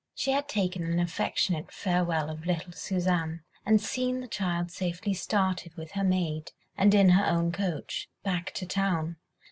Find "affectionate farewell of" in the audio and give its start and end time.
0.99-2.47